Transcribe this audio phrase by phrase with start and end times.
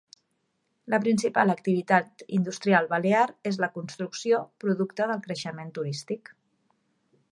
[0.93, 6.33] La principal activitat industrial balear és la construcció, producte del creixement turístic.